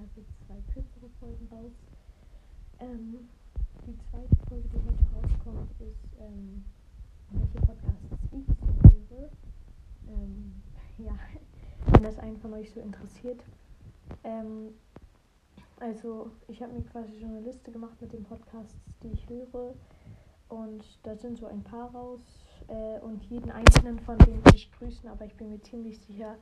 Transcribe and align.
erst 0.00 0.16
jetzt 0.16 0.46
zwei 0.46 0.60
kürzere 0.72 1.10
Folgen 1.18 1.48
raus. 1.50 1.72
Ähm, 2.78 3.28
die 3.86 3.96
zweite 4.10 4.36
Folge, 4.48 4.68
die 4.68 4.78
heute 4.78 5.04
rauskommt, 5.14 5.70
ist, 5.80 6.08
ähm, 6.18 6.64
welche 7.30 7.60
Podcasts 7.66 8.12
ich 8.32 8.46
so 8.82 9.16
höre. 9.16 9.30
Ähm, 10.08 10.62
ja, 10.98 11.18
wenn 11.92 12.02
das 12.02 12.18
einen 12.18 12.38
von 12.38 12.54
euch 12.54 12.70
so 12.72 12.80
interessiert. 12.80 13.42
Ähm, 14.24 14.74
also, 15.78 16.30
ich 16.48 16.62
habe 16.62 16.72
mir 16.72 16.82
quasi 16.82 17.18
so 17.18 17.26
eine 17.26 17.40
Liste 17.40 17.70
gemacht 17.70 18.00
mit 18.00 18.12
den 18.12 18.24
Podcasts, 18.24 18.74
die 19.02 19.12
ich 19.12 19.28
höre. 19.28 19.74
Und 20.48 20.84
da 21.02 21.16
sind 21.16 21.38
so 21.38 21.46
ein 21.46 21.62
paar 21.62 21.90
raus. 21.90 22.20
Äh, 22.68 23.00
und 23.00 23.24
jeden 23.24 23.50
einzelnen 23.50 23.98
von 24.00 24.18
denen 24.18 24.44
will 24.44 24.54
ich 24.54 24.70
grüßen, 24.72 25.08
aber 25.08 25.24
ich 25.24 25.34
bin 25.36 25.50
mir 25.50 25.60
ziemlich 25.60 25.98
sicher, 26.00 26.36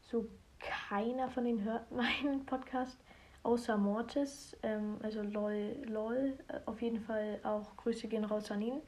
so 0.00 0.26
keiner 0.60 1.28
von 1.30 1.44
denen 1.44 1.64
hört 1.64 1.90
meinen 1.92 2.44
Podcast, 2.46 2.98
außer 3.42 3.76
Mortis. 3.76 4.56
Ähm, 4.62 4.96
also 5.02 5.22
lol, 5.22 5.76
lol. 5.84 6.38
Äh, 6.48 6.60
auf 6.66 6.80
jeden 6.82 7.00
Fall 7.00 7.40
auch 7.42 7.76
Grüße 7.76 8.08
gehen 8.08 8.24
raus 8.24 8.50
an 8.50 8.62
ihn. 8.62 8.80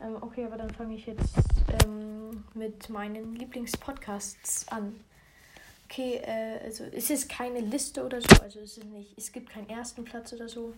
Ähm, 0.00 0.16
okay, 0.20 0.44
aber 0.44 0.56
dann 0.56 0.70
fange 0.70 0.94
ich 0.94 1.06
jetzt 1.06 1.34
ähm, 1.84 2.44
mit 2.54 2.88
meinen 2.88 3.34
Lieblingspodcasts 3.34 4.68
an. 4.68 5.00
Okay, 5.86 6.20
äh, 6.22 6.60
also 6.64 6.84
es 6.84 7.10
ist 7.10 7.28
keine 7.28 7.60
Liste 7.60 8.04
oder 8.04 8.20
so, 8.20 8.42
also 8.42 8.60
es 8.60 8.76
ist 8.76 8.84
nicht, 8.84 9.16
es 9.16 9.32
gibt 9.32 9.48
keinen 9.48 9.68
ersten 9.70 10.04
Platz 10.04 10.32
oder 10.32 10.48
so. 10.48 10.74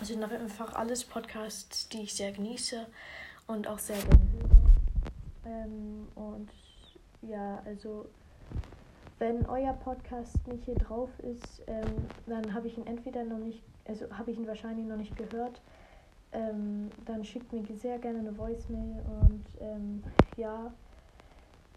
Es 0.00 0.08
sind 0.08 0.24
einfach 0.24 0.74
alles 0.74 1.04
Podcasts, 1.04 1.88
die 1.90 2.02
ich 2.02 2.14
sehr 2.14 2.32
genieße 2.32 2.86
und 3.46 3.68
auch 3.68 3.78
sehr 3.78 3.98
gerne 3.98 4.28
höre. 4.32 5.52
Ähm, 5.52 6.08
und 6.14 6.50
ja, 7.20 7.62
also 7.64 8.06
wenn 9.22 9.46
euer 9.46 9.74
Podcast 9.74 10.48
nicht 10.48 10.64
hier 10.64 10.74
drauf 10.74 11.08
ist, 11.20 11.62
ähm, 11.68 12.08
dann 12.26 12.52
habe 12.52 12.66
ich 12.66 12.76
ihn 12.76 12.88
entweder 12.88 13.22
noch 13.22 13.38
nicht, 13.38 13.62
also 13.84 14.10
habe 14.10 14.32
ich 14.32 14.36
ihn 14.36 14.48
wahrscheinlich 14.48 14.84
noch 14.84 14.96
nicht 14.96 15.16
gehört. 15.16 15.62
Ähm, 16.32 16.90
dann 17.04 17.24
schickt 17.24 17.52
mir 17.52 17.62
sehr 17.76 18.00
gerne 18.00 18.18
eine 18.18 18.36
Voicemail 18.36 19.00
und 19.20 19.44
ähm, 19.60 20.02
ja, 20.36 20.74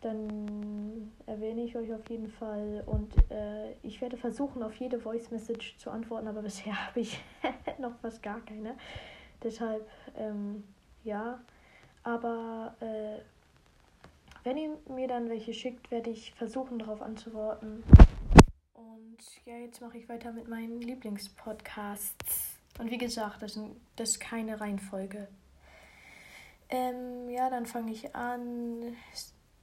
dann 0.01 1.11
erwähne 1.27 1.65
ich 1.65 1.77
euch 1.77 1.93
auf 1.93 2.09
jeden 2.09 2.29
Fall 2.29 2.81
und 2.87 3.13
äh, 3.29 3.73
ich 3.83 4.01
werde 4.01 4.17
versuchen, 4.17 4.63
auf 4.63 4.73
jede 4.77 4.99
Voice 4.99 5.29
Message 5.29 5.77
zu 5.77 5.91
antworten, 5.91 6.27
aber 6.27 6.41
bisher 6.41 6.87
habe 6.87 7.01
ich 7.01 7.23
noch 7.77 7.95
fast 7.97 8.23
gar 8.23 8.41
keine. 8.41 8.75
Deshalb, 9.43 9.87
ähm, 10.17 10.63
ja, 11.03 11.39
aber 12.01 12.73
äh, 12.79 13.19
wenn 14.45 14.57
ihr 14.57 14.77
mir 14.87 15.07
dann 15.07 15.27
welche 15.27 15.53
schickt, 15.53 15.89
werde 15.89 16.11
ich 16.11 16.33
versuchen, 16.35 16.77
darauf 16.77 17.01
anzuworten. 17.01 17.83
Und 18.73 19.17
ja, 19.45 19.57
jetzt 19.57 19.81
mache 19.81 19.97
ich 19.97 20.07
weiter 20.07 20.31
mit 20.31 20.47
meinen 20.47 20.81
Lieblingspodcasts. 20.81 22.59
Und 22.77 22.91
wie 22.91 22.99
gesagt, 22.99 23.41
das, 23.41 23.55
sind, 23.55 23.75
das 23.95 24.11
ist 24.11 24.19
keine 24.19 24.61
Reihenfolge. 24.61 25.27
Ähm, 26.69 27.27
ja, 27.29 27.49
dann 27.49 27.65
fange 27.65 27.91
ich 27.91 28.15
an. 28.15 28.95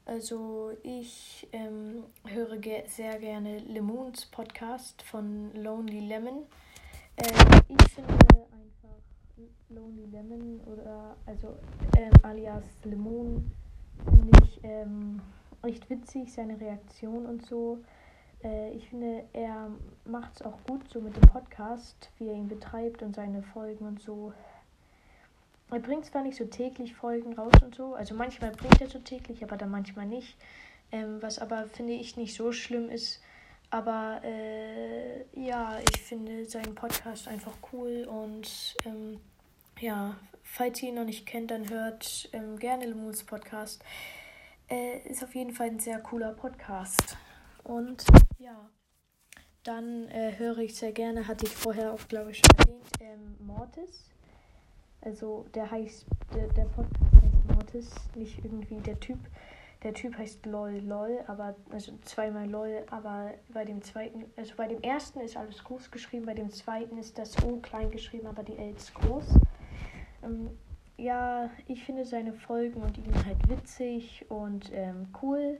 Also 0.04 0.72
ich 0.82 1.46
ähm, 1.52 2.02
höre 2.26 2.56
ge 2.56 2.82
sehr 2.88 3.20
gerne 3.20 3.58
Lemons 3.58 4.26
Podcast 4.26 5.00
von 5.02 5.54
Lonely 5.54 6.00
Lemon. 6.00 6.44
Äh, 7.14 7.28
ich 7.68 7.92
finde 7.92 8.14
einfach 8.14 8.98
Lonely 9.68 10.06
Lemon 10.10 10.60
oder 10.66 11.16
also 11.24 11.56
ähm, 11.96 12.12
alias 12.24 12.64
Lemon 12.82 13.52
finde 14.04 14.38
ich 14.44 14.60
ähm, 14.62 15.20
recht 15.62 15.88
witzig, 15.90 16.32
seine 16.32 16.60
Reaktion 16.60 17.26
und 17.26 17.46
so. 17.46 17.78
Äh, 18.42 18.72
ich 18.72 18.88
finde, 18.88 19.24
er 19.32 19.68
macht 20.04 20.36
es 20.36 20.42
auch 20.42 20.58
gut 20.66 20.88
so 20.88 21.00
mit 21.00 21.16
dem 21.16 21.28
Podcast, 21.28 22.10
wie 22.18 22.28
er 22.28 22.34
ihn 22.34 22.48
betreibt 22.48 23.02
und 23.02 23.14
seine 23.14 23.42
Folgen 23.42 23.86
und 23.86 24.00
so. 24.00 24.32
Er 25.70 25.78
bringt 25.78 26.04
zwar 26.04 26.22
nicht 26.22 26.36
so 26.36 26.44
täglich 26.44 26.94
Folgen 26.94 27.32
raus 27.32 27.54
und 27.62 27.74
so, 27.74 27.94
also 27.94 28.14
manchmal 28.14 28.50
bringt 28.50 28.80
er 28.80 28.88
so 28.88 28.98
täglich, 28.98 29.42
aber 29.42 29.56
dann 29.56 29.70
manchmal 29.70 30.06
nicht. 30.06 30.36
Ähm, 30.90 31.22
was 31.22 31.38
aber, 31.38 31.64
finde 31.66 31.94
ich, 31.94 32.18
nicht 32.18 32.34
so 32.34 32.52
schlimm 32.52 32.90
ist. 32.90 33.22
Aber 33.70 34.20
äh, 34.22 35.24
ja, 35.32 35.78
ich 35.90 36.02
finde 36.02 36.44
seinen 36.44 36.74
Podcast 36.74 37.26
einfach 37.26 37.54
cool 37.72 38.06
und 38.06 38.76
ähm, 38.84 39.18
ja, 39.82 40.14
falls 40.44 40.80
ihr 40.80 40.90
ihn 40.90 40.94
noch 40.94 41.04
nicht 41.04 41.26
kennt, 41.26 41.50
dann 41.50 41.68
hört 41.68 42.28
ähm, 42.32 42.56
gerne 42.56 42.86
Lemons 42.86 43.24
Podcast. 43.24 43.84
Äh, 44.70 45.00
ist 45.08 45.24
auf 45.24 45.34
jeden 45.34 45.52
Fall 45.52 45.66
ein 45.66 45.80
sehr 45.80 45.98
cooler 45.98 46.32
Podcast. 46.32 47.16
Und 47.64 48.04
ja, 48.38 48.70
dann 49.64 50.06
äh, 50.08 50.38
höre 50.38 50.58
ich 50.58 50.76
sehr 50.76 50.92
gerne, 50.92 51.26
hatte 51.26 51.46
ich 51.46 51.52
vorher 51.52 51.92
auch, 51.92 52.06
glaube 52.06 52.30
ich, 52.30 52.38
schon 52.38 52.58
erwähnt, 52.58 52.86
ähm, 53.00 53.36
Mortis. 53.44 54.08
Also 55.00 55.46
der 55.52 55.68
heißt, 55.68 56.06
der, 56.32 56.46
der 56.46 56.66
Podcast 56.66 57.14
heißt 57.20 57.52
Mortis, 57.52 57.90
nicht 58.14 58.38
irgendwie 58.44 58.76
der 58.76 59.00
Typ. 59.00 59.18
Der 59.82 59.94
Typ 59.94 60.16
heißt 60.16 60.46
LOL 60.46 60.78
LOL, 60.78 61.24
aber 61.26 61.56
also 61.72 61.98
zweimal 62.04 62.48
LOL, 62.48 62.84
aber 62.88 63.34
bei 63.48 63.64
dem 63.64 63.82
zweiten, 63.82 64.26
also 64.36 64.54
bei 64.56 64.68
dem 64.68 64.80
ersten 64.80 65.18
ist 65.18 65.36
alles 65.36 65.64
groß 65.64 65.90
geschrieben, 65.90 66.24
bei 66.24 66.34
dem 66.34 66.52
zweiten 66.52 66.98
ist 66.98 67.18
das 67.18 67.42
O 67.42 67.56
klein 67.56 67.90
geschrieben, 67.90 68.28
aber 68.28 68.44
die 68.44 68.56
L 68.56 68.76
ist 68.76 68.94
groß. 68.94 69.24
Ähm, 70.22 70.50
ja, 70.96 71.50
ich 71.66 71.84
finde 71.84 72.04
seine 72.04 72.32
Folgen 72.32 72.82
und 72.82 72.98
ihn 72.98 73.26
halt 73.26 73.48
witzig 73.48 74.26
und 74.28 74.70
ähm, 74.72 75.08
cool. 75.22 75.58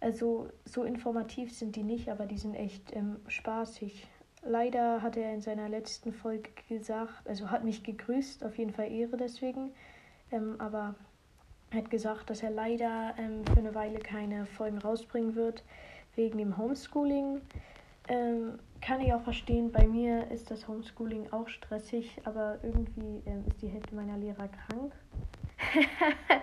Also 0.00 0.48
so 0.64 0.84
informativ 0.84 1.52
sind 1.52 1.76
die 1.76 1.82
nicht, 1.82 2.10
aber 2.10 2.26
die 2.26 2.36
sind 2.36 2.54
echt 2.54 2.94
ähm, 2.94 3.16
spaßig. 3.26 4.06
Leider 4.42 5.00
hat 5.00 5.16
er 5.16 5.32
in 5.32 5.40
seiner 5.40 5.68
letzten 5.68 6.12
Folge 6.12 6.50
gesagt, 6.68 7.26
also 7.26 7.50
hat 7.50 7.64
mich 7.64 7.82
gegrüßt, 7.82 8.44
auf 8.44 8.58
jeden 8.58 8.72
Fall 8.72 8.92
Ehre 8.92 9.16
deswegen, 9.16 9.72
ähm, 10.30 10.56
aber 10.58 10.94
hat 11.72 11.90
gesagt, 11.90 12.28
dass 12.28 12.42
er 12.42 12.50
leider 12.50 13.14
ähm, 13.18 13.44
für 13.46 13.58
eine 13.58 13.74
Weile 13.74 13.98
keine 13.98 14.44
Folgen 14.44 14.78
rausbringen 14.78 15.34
wird, 15.34 15.64
wegen 16.14 16.38
dem 16.38 16.58
Homeschooling. 16.58 17.40
Kann 18.84 19.00
ich 19.00 19.14
auch 19.14 19.22
verstehen, 19.22 19.72
bei 19.72 19.86
mir 19.86 20.30
ist 20.30 20.50
das 20.50 20.68
Homeschooling 20.68 21.32
auch 21.32 21.48
stressig, 21.48 22.20
aber 22.24 22.58
irgendwie 22.62 23.22
ähm, 23.24 23.42
ist 23.46 23.62
die 23.62 23.68
Hälfte 23.68 23.94
meiner 23.94 24.18
Lehrer 24.18 24.46
krank. 24.48 24.92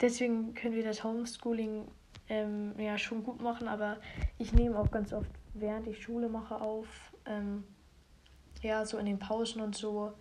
Deswegen 0.00 0.54
können 0.54 0.74
wir 0.74 0.82
das 0.82 1.04
Homeschooling 1.04 1.86
ähm, 2.28 2.74
ja 2.80 2.98
schon 2.98 3.22
gut 3.22 3.40
machen, 3.40 3.68
aber 3.68 3.98
ich 4.38 4.52
nehme 4.52 4.76
auch 4.76 4.90
ganz 4.90 5.12
oft, 5.12 5.30
während 5.54 5.86
ich 5.86 6.02
Schule 6.02 6.28
mache, 6.28 6.60
auf. 6.60 6.88
Ähm, 7.26 7.62
ja, 8.60 8.84
so 8.84 8.98
in 8.98 9.06
den 9.06 9.20
Pausen 9.20 9.62
und 9.62 9.76
so. 9.76 10.12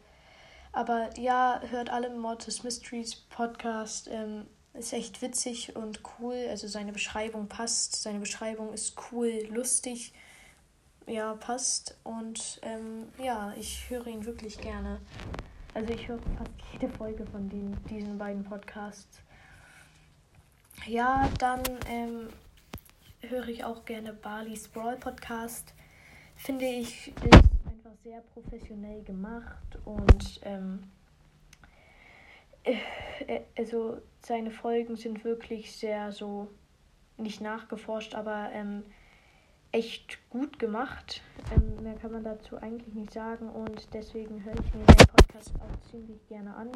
Aber 0.73 1.09
ja, 1.17 1.59
hört 1.71 1.89
alle 1.89 2.11
Mortis 2.11 2.63
Mysteries 2.63 3.15
Podcast. 3.15 4.07
Ähm, 4.11 4.45
ist 4.75 4.93
echt 4.93 5.23
witzig 5.23 5.75
und 5.75 6.03
cool. 6.19 6.35
Also 6.51 6.67
seine 6.67 6.91
Beschreibung 6.91 7.47
passt. 7.47 8.03
Seine 8.03 8.19
Beschreibung 8.19 8.73
ist 8.73 8.95
cool, 9.11 9.47
lustig 9.49 10.13
ja, 11.07 11.33
passt. 11.35 11.97
Und 12.03 12.59
ähm, 12.61 13.07
ja, 13.17 13.53
ich 13.57 13.89
höre 13.89 14.07
ihn 14.07 14.25
wirklich 14.25 14.59
gerne. 14.59 14.99
Also 15.73 15.93
ich 15.93 16.07
höre 16.07 16.19
fast 16.37 16.51
jede 16.73 16.89
Folge 16.89 17.25
von 17.25 17.49
den, 17.49 17.75
diesen 17.89 18.17
beiden 18.17 18.43
Podcasts. 18.43 19.21
Ja, 20.85 21.29
dann 21.39 21.63
ähm, 21.89 22.29
höre 23.21 23.47
ich 23.47 23.63
auch 23.63 23.85
gerne 23.85 24.13
Barley's 24.13 24.67
Brawl 24.67 24.97
Podcast. 24.97 25.73
Finde 26.35 26.65
ich, 26.65 27.07
ist 27.07 27.33
einfach 27.65 27.91
sehr 28.03 28.21
professionell 28.33 29.03
gemacht 29.03 29.79
und 29.85 30.39
ähm, 30.43 30.83
äh, 32.63 32.75
äh, 33.25 33.41
also 33.57 34.01
seine 34.21 34.51
Folgen 34.51 34.95
sind 34.95 35.23
wirklich 35.23 35.75
sehr 35.75 36.11
so 36.11 36.49
nicht 37.17 37.41
nachgeforscht, 37.41 38.13
aber 38.13 38.51
ähm, 38.53 38.83
echt 39.71 40.17
gut 40.29 40.59
gemacht. 40.59 41.21
Ähm, 41.55 41.83
mehr 41.83 41.95
kann 41.95 42.11
man 42.11 42.23
dazu 42.23 42.57
eigentlich 42.57 42.93
nicht 42.93 43.13
sagen 43.13 43.49
und 43.49 43.93
deswegen 43.93 44.43
höre 44.43 44.53
ich 44.53 44.73
mir 44.73 44.85
den 44.85 45.07
Podcast 45.07 45.51
auch 45.55 45.89
ziemlich 45.89 46.27
gerne 46.27 46.55
an. 46.55 46.69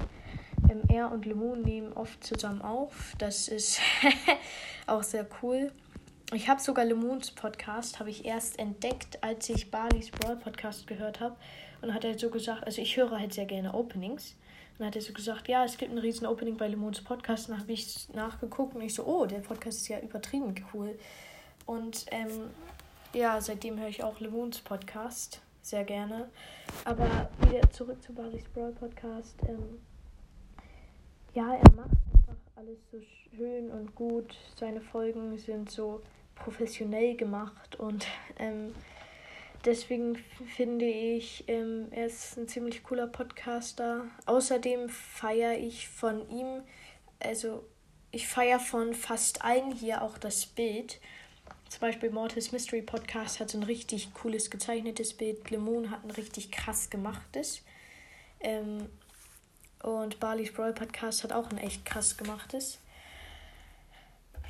Ähm, 0.70 0.82
er 0.90 1.12
und 1.12 1.26
Lemon 1.26 1.62
nehmen 1.62 1.94
oft 1.94 2.24
zusammen 2.24 2.62
auf. 2.62 3.14
Das 3.18 3.48
ist 3.48 3.80
auch 4.88 5.04
sehr 5.04 5.28
cool. 5.42 5.72
Ich 6.34 6.48
habe 6.48 6.62
sogar 6.62 6.86
Lemons 6.86 7.32
Podcast, 7.32 8.00
habe 8.00 8.10
ich 8.10 8.24
erst 8.24 8.58
entdeckt, 8.58 9.22
als 9.22 9.50
ich 9.50 9.70
Barley's 9.70 10.12
Brawl 10.12 10.38
Podcast 10.38 10.88
gehört 10.88 11.20
habe. 11.20 11.36
Und 11.82 11.94
hat 11.94 12.06
er 12.06 12.18
so 12.18 12.30
gesagt, 12.30 12.64
also 12.64 12.82
ich 12.82 12.96
höre 12.96 13.20
halt 13.20 13.34
sehr 13.34 13.46
gerne 13.46 13.74
Openings. 13.74 14.36
Und 14.80 14.86
hat 14.86 14.96
er 14.96 15.02
so 15.02 15.12
gesagt, 15.12 15.50
ja, 15.50 15.66
es 15.66 15.78
gibt 15.78 15.92
ein 15.92 15.98
riesen 15.98 16.26
Opening 16.26 16.56
bei 16.56 16.70
Lemons 16.70 17.02
Podcast. 17.02 17.50
Und 17.50 17.56
dann 17.56 17.62
habe 17.64 17.74
ich 17.74 18.08
nachgeguckt 18.14 18.76
und 18.76 18.82
ich 18.82 18.94
so, 18.94 19.04
oh, 19.04 19.26
der 19.26 19.40
Podcast 19.40 19.80
ist 19.80 19.88
ja 19.90 20.00
übertrieben 20.00 20.56
cool. 20.74 20.98
Und 21.66 22.06
ähm, 22.12 22.50
ja, 23.14 23.42
seitdem 23.42 23.80
höre 23.80 23.90
ich 23.90 24.04
auch 24.04 24.20
Lemons 24.20 24.60
Podcast 24.60 25.42
sehr 25.62 25.84
gerne. 25.84 26.30
Aber 26.86 27.30
wieder 27.48 27.70
zurück 27.72 28.02
zu 28.02 28.14
Barley's 28.14 28.48
Brawl 28.54 28.74
Podcast. 28.74 29.36
Ähm, 29.48 29.80
ja, 31.34 31.54
er 31.54 31.72
macht 31.76 31.92
einfach 32.16 32.36
alles 32.56 32.80
so 32.92 33.00
schön 33.36 33.70
und 33.72 33.96
gut. 33.96 34.36
Seine 34.56 34.82
Folgen 34.82 35.38
sind 35.38 35.70
so 35.70 36.02
professionell 36.36 37.16
gemacht 37.16 37.76
und 37.80 38.08
ähm, 38.40 38.74
deswegen 39.66 40.18
finde 40.56 40.86
ich, 40.86 41.46
ähm, 41.48 41.88
er 41.92 42.08
ist 42.08 42.38
ein 42.38 42.48
ziemlich 42.48 42.84
cooler 42.84 43.08
Podcaster. 43.08 44.06
Außerdem 44.26 44.90
feiere 44.90 45.58
ich 45.58 45.88
von 45.88 46.28
ihm, 46.30 46.64
also 47.20 47.64
ich 48.12 48.28
feiere 48.28 48.60
von 48.60 48.94
fast 48.94 49.44
allen 49.44 49.72
hier 49.72 50.02
auch 50.02 50.18
das 50.18 50.46
Bild. 50.46 51.00
Zum 51.72 51.80
Beispiel 51.80 52.10
Mortis 52.10 52.52
Mystery 52.52 52.82
Podcast 52.82 53.40
hat 53.40 53.50
so 53.50 53.58
ein 53.58 53.64
richtig 53.64 54.14
cooles 54.14 54.52
gezeichnetes 54.52 55.14
Bild. 55.14 55.50
Lemon 55.52 55.90
hat 55.90 56.04
ein 56.04 56.12
richtig 56.12 56.52
krass 56.52 56.90
gemachtes. 56.90 57.62
Ähm, 58.42 58.90
und 59.82 60.20
Barley's 60.20 60.52
Brawl 60.52 60.74
Podcast 60.74 61.24
hat 61.24 61.32
auch 61.32 61.50
ein 61.50 61.58
echt 61.58 61.86
krass 61.86 62.18
gemachtes. 62.18 62.78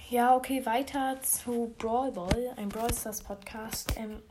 Ja, 0.09 0.35
okay, 0.35 0.65
weiter 0.65 1.21
zu 1.21 1.75
Brawl 1.77 2.11
Ball, 2.11 2.53
ein 2.57 2.69
Brawl 2.69 2.91
Stars 2.91 3.21
Podcast. 3.21 3.93
Ähm, 3.97 4.23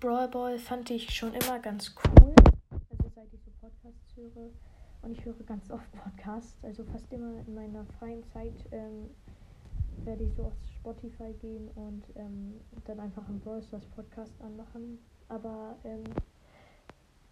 Brawl 0.00 0.26
Ball 0.26 0.58
fand 0.58 0.90
ich 0.90 1.14
schon 1.14 1.32
immer 1.34 1.60
ganz 1.60 1.94
cool. 2.04 2.34
Also 2.90 3.12
seit 3.14 3.32
ich 3.32 3.40
so 3.44 3.52
Podcasts 3.60 4.16
höre. 4.16 4.50
Und 5.02 5.12
ich 5.16 5.24
höre 5.24 5.34
ganz 5.46 5.70
oft 5.70 5.86
Podcasts. 5.92 6.56
Also 6.64 6.82
fast 6.82 7.12
immer 7.12 7.38
in 7.46 7.54
meiner 7.54 7.86
freien 8.00 8.24
Zeit 8.32 8.54
ähm, 8.72 9.08
werde 10.04 10.24
ich 10.24 10.34
so 10.34 10.44
auf 10.44 10.52
Spotify 10.80 11.32
gehen 11.40 11.68
und 11.74 12.04
ähm, 12.16 12.60
dann 12.84 13.00
einfach 13.00 13.28
einen 13.28 13.40
Brawl 13.40 13.62
Stars 13.62 13.86
Podcast 13.86 14.32
anmachen. 14.40 14.98
Aber 15.28 15.76
ähm, 15.84 16.04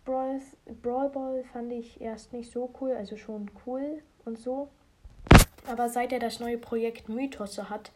Brawl, 0.05 0.41
Brawl 0.83 1.11
Ball 1.11 1.45
fand 1.53 1.73
ich 1.73 2.01
erst 2.01 2.33
nicht 2.33 2.53
so 2.53 2.73
cool, 2.81 2.93
also 2.93 3.17
schon 3.17 3.51
cool 3.67 4.03
und 4.25 4.39
so. 4.39 4.69
Aber 5.69 5.89
seit 5.89 6.13
er 6.13 6.21
das 6.21 6.39
neue 6.39 6.59
Projekt 6.59 7.09
Mythos 7.09 7.59
hat, 7.59 7.91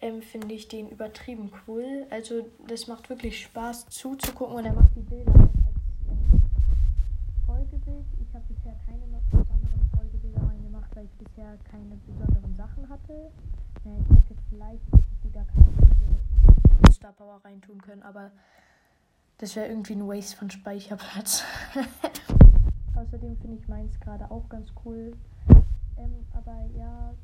ähm, 0.00 0.22
finde 0.22 0.54
ich 0.54 0.68
den 0.68 0.88
übertrieben 0.88 1.50
cool. 1.66 2.06
Also 2.10 2.46
das 2.68 2.86
macht 2.86 3.10
wirklich 3.10 3.42
Spaß 3.42 3.88
zuzugucken 3.88 4.56
und 4.56 4.64
er 4.64 4.72
macht 4.72 4.94
die 4.94 5.00
Bilder 5.00 5.32
als 5.32 5.50
ähm, 6.08 6.42
Folgebild. 7.46 8.06
Ich 8.20 8.34
habe 8.34 8.44
bisher 8.48 8.74
keine 8.86 9.20
besonderen 9.30 9.90
Folgebilder 9.94 10.42
reingemacht, 10.42 10.94
weil 10.94 11.04
ich 11.04 11.26
bisher 11.26 11.58
keine 11.70 11.98
besonderen 12.06 12.54
Sachen 12.54 12.88
hatte. 12.88 13.30
Ja, 13.84 13.92
ich 13.98 14.36
vielleicht 14.50 14.84
hätte 14.92 15.04
ich 15.10 15.24
wieder 15.24 15.44
keine 15.44 16.92
Star 16.92 17.12
Power 17.12 17.40
reintun 17.44 17.80
können, 17.80 18.02
aber 18.02 18.30
das 19.38 19.56
wäre 19.56 19.68
irgendwie 19.68 19.94
ein 19.94 20.06
Waste 20.06 20.36
von 20.36 20.50
Speicherplatz. 20.50 21.44
Außerdem 22.94 23.36
finde 23.38 23.56
ich 23.56 23.68
meins 23.68 23.98
gerade 24.00 24.30
auch 24.30 24.48
ganz 24.50 24.68
cool. 24.84 25.16
Ähm, 25.96 26.26
aber 26.34 26.66
ja, 26.76 27.14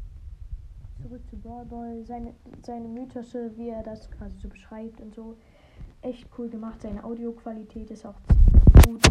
zurück 1.03 1.20
zu 1.29 1.37
Ball. 1.37 2.05
Seine, 2.06 2.35
seine 2.64 2.88
Mythose, 2.88 3.50
wie 3.56 3.69
er 3.69 3.82
das 3.82 4.11
quasi 4.11 4.38
so 4.38 4.49
beschreibt 4.49 5.00
und 5.00 5.14
so, 5.14 5.37
echt 6.00 6.26
cool 6.38 6.49
gemacht. 6.49 6.81
Seine 6.81 7.05
Audioqualität 7.05 7.91
ist 7.91 8.06
auch 8.06 8.17
gut. 8.87 9.02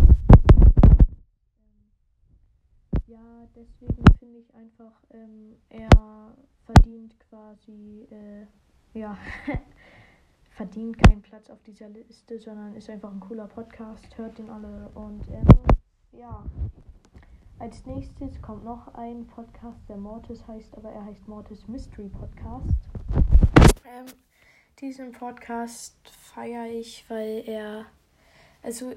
Ja, 3.08 3.48
deswegen 3.56 4.04
finde 4.18 4.40
ich 4.40 4.56
einfach, 4.56 4.92
ähm, 5.12 5.58
er 5.70 6.36
verdient 6.66 7.16
quasi, 7.30 8.08
äh, 8.10 8.48
ja, 8.98 9.16
verdient 10.50 10.98
keinen 10.98 11.22
Platz 11.22 11.52
auf 11.52 11.62
dieser 11.64 11.88
Liste, 11.90 12.40
sondern 12.40 12.74
ist 12.74 12.90
einfach 12.90 13.12
ein 13.12 13.20
cooler 13.20 13.48
Podcast, 13.48 14.18
hört 14.18 14.40
den 14.40 14.50
alle 14.50 14.90
und 14.96 15.28
ähm, 15.30 15.46
ja. 16.14 16.44
Als 17.60 17.86
nächstes 17.86 18.42
kommt 18.42 18.66
noch 18.66 18.94
ein 18.96 19.28
Podcast, 19.28 19.88
der 19.88 19.98
Mortis 19.98 20.46
heißt, 20.48 20.76
aber 20.76 20.90
er 20.90 21.06
heißt 21.06 21.28
Mortis 21.28 21.68
Mystery 21.68 22.10
Podcast. 22.10 22.74
Ähm, 23.86 24.06
diesen 24.80 25.12
Podcast 25.12 25.96
feiere 26.10 26.66
ich, 26.66 27.08
weil 27.08 27.44
er, 27.46 27.86
also 28.64 28.94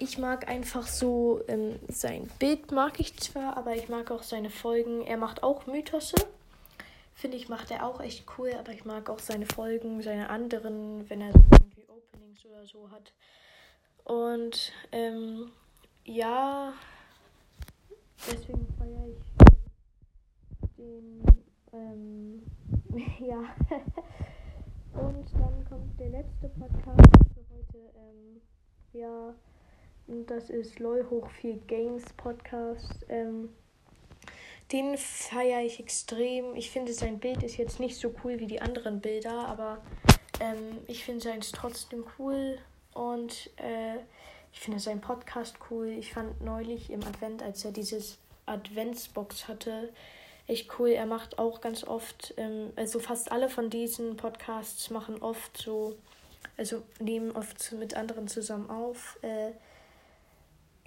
ich 0.00 0.18
mag 0.18 0.48
einfach 0.48 0.86
so, 0.86 1.42
ähm, 1.48 1.78
sein 1.88 2.28
Bild 2.38 2.72
mag 2.72 2.98
ich 2.98 3.16
zwar, 3.18 3.56
aber 3.56 3.74
ich 3.76 3.88
mag 3.88 4.10
auch 4.10 4.22
seine 4.22 4.50
Folgen. 4.50 5.02
Er 5.06 5.16
macht 5.16 5.42
auch 5.42 5.66
Mythose 5.66 6.16
finde 7.20 7.36
ich, 7.36 7.50
macht 7.50 7.70
er 7.70 7.86
auch 7.86 8.00
echt 8.00 8.24
cool, 8.38 8.52
aber 8.58 8.72
ich 8.72 8.86
mag 8.86 9.10
auch 9.10 9.18
seine 9.18 9.44
Folgen, 9.44 10.02
seine 10.02 10.30
anderen, 10.30 11.08
wenn 11.10 11.20
er 11.20 11.28
irgendwie 11.28 11.86
Openings 11.86 12.46
oder 12.46 12.66
so 12.66 12.90
hat. 12.90 13.12
Und 14.04 14.72
ähm, 14.90 15.52
ja, 16.04 16.72
deswegen 18.26 18.66
feiere 18.78 19.06
ich 19.08 19.18
den, 20.78 21.22
ähm, 21.74 22.42
ja. 23.20 23.54
Und 24.98 25.32
dann 25.34 25.64
kommt 25.68 26.00
der 26.00 26.08
letzte 26.08 26.48
Podcast 26.48 27.16
für 27.34 27.44
heute, 27.54 27.92
ähm, 27.96 28.40
ja, 28.94 29.34
das 30.26 30.50
ist 30.50 30.78
LOL 30.80 31.06
hoch 31.08 31.30
4 31.40 31.56
Games 31.66 32.04
Podcast. 32.16 33.06
Ähm, 33.08 33.50
den 34.72 34.96
feiere 34.96 35.62
ich 35.62 35.80
extrem. 35.80 36.54
Ich 36.56 36.70
finde, 36.70 36.92
sein 36.92 37.18
Bild 37.18 37.42
ist 37.42 37.56
jetzt 37.56 37.80
nicht 37.80 37.96
so 37.96 38.12
cool 38.24 38.38
wie 38.38 38.46
die 38.46 38.60
anderen 38.60 39.00
Bilder, 39.00 39.46
aber 39.46 39.78
ähm, 40.40 40.78
ich 40.86 41.04
finde 41.04 41.20
seins 41.20 41.52
trotzdem 41.52 42.04
cool 42.18 42.58
und 42.92 43.50
äh, 43.56 43.96
ich 44.52 44.60
finde 44.60 44.80
seinen 44.80 45.00
Podcast 45.00 45.56
cool. 45.70 45.88
Ich 45.88 46.12
fand 46.12 46.40
neulich 46.40 46.90
im 46.90 47.02
Advent, 47.04 47.42
als 47.42 47.64
er 47.64 47.72
dieses 47.72 48.18
Adventsbox 48.46 49.46
hatte, 49.46 49.92
echt 50.48 50.70
cool. 50.78 50.90
Er 50.90 51.06
macht 51.06 51.38
auch 51.38 51.60
ganz 51.60 51.84
oft, 51.84 52.34
ähm, 52.36 52.72
also 52.74 52.98
fast 52.98 53.30
alle 53.30 53.48
von 53.48 53.70
diesen 53.70 54.16
Podcasts 54.16 54.90
machen 54.90 55.22
oft 55.22 55.56
so, 55.56 55.96
also 56.56 56.82
nehmen 56.98 57.30
oft 57.32 57.72
mit 57.72 57.94
anderen 57.94 58.26
zusammen 58.26 58.70
auf. 58.70 59.18
Äh, 59.22 59.52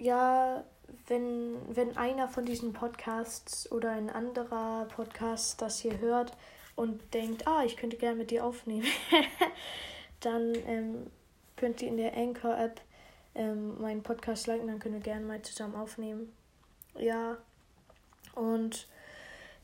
ja, 0.04 0.62
wenn, 1.06 1.56
wenn 1.74 1.96
einer 1.96 2.28
von 2.28 2.44
diesen 2.44 2.74
Podcasts 2.74 3.72
oder 3.72 3.92
ein 3.92 4.10
anderer 4.10 4.86
Podcast 4.86 5.62
das 5.62 5.78
hier 5.78 5.98
hört 5.98 6.36
und 6.76 7.14
denkt, 7.14 7.48
ah, 7.48 7.64
ich 7.64 7.78
könnte 7.78 7.96
gerne 7.96 8.16
mit 8.16 8.30
dir 8.30 8.44
aufnehmen, 8.44 8.86
dann 10.20 10.54
ähm, 10.66 11.10
könnt 11.56 11.80
ihr 11.80 11.88
in 11.88 11.96
der 11.96 12.14
Anchor-App 12.14 12.82
ähm, 13.34 13.80
meinen 13.80 14.02
Podcast 14.02 14.46
liken, 14.46 14.66
dann 14.66 14.78
können 14.78 14.96
wir 14.96 15.00
gerne 15.00 15.24
mal 15.24 15.40
zusammen 15.40 15.74
aufnehmen. 15.74 16.32
Ja, 16.98 17.38
und 18.34 18.86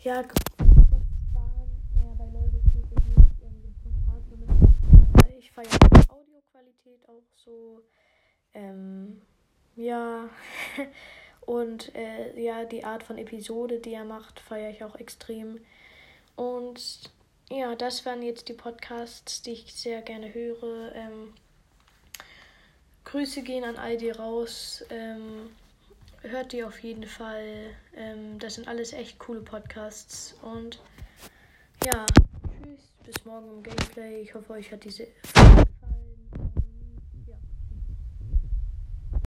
ja, 0.00 0.24
ich 5.38 5.52
feiere 5.52 5.68
die 5.68 6.10
Audioqualität 6.10 7.08
auch 7.08 7.22
so. 7.36 7.82
Ähm, 8.54 9.20
ja, 9.80 10.28
und 11.40 11.94
äh, 11.94 12.40
ja, 12.40 12.64
die 12.64 12.84
Art 12.84 13.02
von 13.02 13.18
Episode, 13.18 13.78
die 13.78 13.94
er 13.94 14.04
macht, 14.04 14.40
feiere 14.40 14.70
ich 14.70 14.84
auch 14.84 14.96
extrem. 14.96 15.60
Und 16.36 17.10
ja, 17.50 17.74
das 17.74 18.06
waren 18.06 18.22
jetzt 18.22 18.48
die 18.48 18.54
Podcasts, 18.54 19.42
die 19.42 19.52
ich 19.52 19.74
sehr 19.74 20.02
gerne 20.02 20.32
höre. 20.32 20.94
Ähm, 20.94 21.34
Grüße 23.04 23.42
gehen 23.42 23.64
an 23.64 23.76
all 23.76 23.96
die 23.96 24.10
raus. 24.10 24.84
Ähm, 24.90 25.50
hört 26.22 26.52
die 26.52 26.62
auf 26.62 26.78
jeden 26.80 27.06
Fall. 27.06 27.70
Ähm, 27.96 28.38
das 28.38 28.54
sind 28.54 28.68
alles 28.68 28.92
echt 28.92 29.18
coole 29.18 29.40
Podcasts. 29.40 30.36
Und 30.42 30.80
ja, 31.84 32.06
tschüss, 32.06 32.80
bis 33.04 33.24
morgen 33.24 33.50
im 33.50 33.62
Gameplay. 33.62 34.20
Ich 34.20 34.34
hoffe, 34.34 34.52
euch 34.52 34.70
hat 34.70 34.84
diese 34.84 35.08